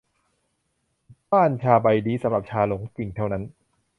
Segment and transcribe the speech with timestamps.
[1.31, 3.43] ป้านชาใบนี้สำหรับชาหลงจิ่งเท่านั้น